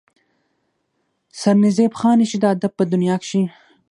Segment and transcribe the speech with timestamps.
[1.39, 3.41] سرنزېب خان چې د ادب پۀ دنيا کښې